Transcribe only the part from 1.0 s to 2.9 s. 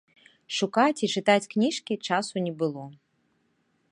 і чытаць кніжкі часу не было.